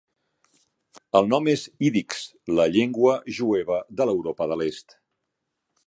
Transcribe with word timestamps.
El 1.19 1.29
nom 1.33 1.49
és 1.53 1.65
ídix, 1.89 2.23
la 2.61 2.67
llengua 2.77 3.15
jueva 3.41 3.81
de 4.01 4.09
l'Europa 4.13 4.53
de 4.55 4.63
l'est. 4.65 4.99